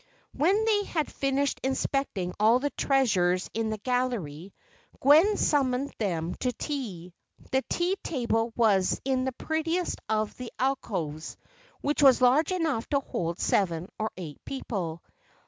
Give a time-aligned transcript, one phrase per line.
[0.31, 4.51] When they had finished inspecting all the treasures in the gallery,
[4.99, 7.13] Gwen summoned them to tea.
[7.51, 11.37] The tea table was in the prettiest of the alcoves,
[11.81, 15.03] which was large enough to hold seven or eight people.